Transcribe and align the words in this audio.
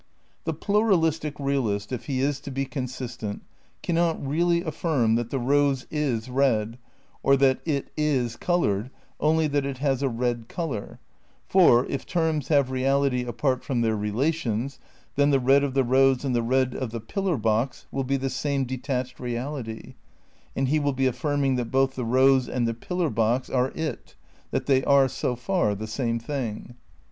The 0.45 0.53
pluralistic 0.55 1.39
realist, 1.39 1.91
if 1.91 2.05
he 2.07 2.21
is 2.21 2.39
to 2.39 2.49
be 2.49 2.65
consistent, 2.65 3.43
can 3.83 3.93
not 3.93 4.25
really 4.27 4.61
affirm 4.63 5.13
that 5.13 5.29
the 5.29 5.37
rose 5.37 5.85
"is" 5.91 6.27
red 6.27 6.79
or 7.21 7.37
that 7.37 7.59
it 7.65 7.91
"is" 7.95 8.35
coloured, 8.35 8.89
only 9.19 9.45
that 9.49 9.63
it 9.63 9.77
has 9.77 10.01
a 10.01 10.09
red 10.09 10.47
colour; 10.47 10.99
for, 11.47 11.85
if 11.85 12.07
terms 12.07 12.47
have 12.47 12.71
reality 12.71 13.23
apart 13.25 13.63
from 13.63 13.81
their 13.81 13.95
relations, 13.95 14.79
then 15.17 15.29
the 15.29 15.39
red 15.39 15.63
of 15.63 15.75
the 15.75 15.83
rose 15.83 16.25
and 16.25 16.35
the 16.35 16.41
red 16.41 16.73
of 16.73 16.89
the 16.89 16.99
pillar 16.99 17.37
box 17.37 17.85
will 17.91 18.03
be 18.03 18.17
the 18.17 18.31
same 18.31 18.63
detached 18.65 19.19
reality, 19.19 19.93
and 20.55 20.69
he 20.69 20.79
wiU 20.79 20.95
be 20.95 21.05
affirming 21.05 21.57
that 21.57 21.69
(both 21.69 21.93
the 21.93 22.03
rose 22.03 22.49
and 22.49 22.67
the 22.67 22.73
pillar 22.73 23.11
box 23.11 23.51
are 23.51 23.71
it, 23.75 24.15
that 24.49 24.65
they 24.65 24.83
are, 24.83 25.07
so 25.07 25.35
far, 25.35 25.75
the 25.75 25.85
same 25.85 26.17
thing. 26.17 26.73